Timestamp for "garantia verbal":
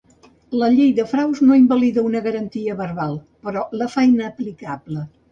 2.27-3.13